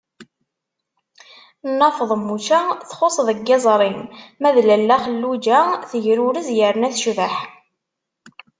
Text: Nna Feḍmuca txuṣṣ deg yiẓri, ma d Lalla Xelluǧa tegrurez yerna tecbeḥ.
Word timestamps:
Nna 1.71 1.89
Feḍmuca 1.97 2.59
txuṣṣ 2.89 3.17
deg 3.27 3.39
yiẓri, 3.47 3.93
ma 4.41 4.49
d 4.55 4.57
Lalla 4.67 4.97
Xelluǧa 5.03 5.59
tegrurez 5.89 6.47
yerna 6.57 6.89
tecbeḥ. 6.93 7.35